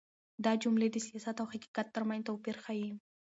دا 0.43 0.51
جملې 0.63 0.87
د 0.91 0.97
سياست 1.07 1.35
او 1.39 1.47
حقيقت 1.53 1.87
تر 1.95 2.03
منځ 2.09 2.21
توپير 2.27 2.55
ښيي. 2.63 2.89